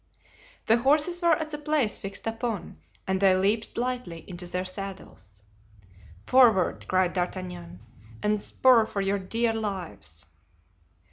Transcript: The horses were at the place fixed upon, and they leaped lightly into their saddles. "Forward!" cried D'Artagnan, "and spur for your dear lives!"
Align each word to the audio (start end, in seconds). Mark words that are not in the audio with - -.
The 0.65 0.77
horses 0.77 1.21
were 1.21 1.33
at 1.35 1.51
the 1.51 1.59
place 1.59 1.99
fixed 1.99 2.25
upon, 2.25 2.79
and 3.05 3.21
they 3.21 3.35
leaped 3.35 3.77
lightly 3.77 4.25
into 4.27 4.47
their 4.47 4.65
saddles. 4.65 5.43
"Forward!" 6.25 6.87
cried 6.89 7.13
D'Artagnan, 7.13 7.81
"and 8.23 8.41
spur 8.41 8.87
for 8.87 9.01
your 9.01 9.19
dear 9.19 9.53
lives!" 9.53 10.25